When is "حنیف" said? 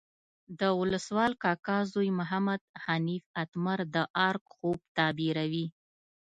2.85-3.23